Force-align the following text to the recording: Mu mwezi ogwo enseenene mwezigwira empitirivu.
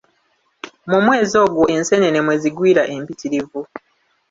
Mu 0.89 0.97
mwezi 1.05 1.35
ogwo 1.43 1.63
enseenene 1.75 2.19
mwezigwira 2.25 2.81
empitirivu. 2.95 3.59